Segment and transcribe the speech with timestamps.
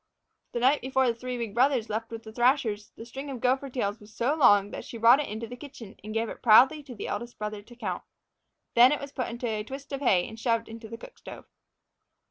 [0.53, 3.69] The night before the three big brothers left with the thrashers, the string of gopher
[3.69, 6.81] tails was so long that she brought it into the kitchen and gave it proudly
[6.81, 8.01] to the eldest brother to count.
[8.73, 11.45] Then it was put into a twist of hay and shoved into the cook stove.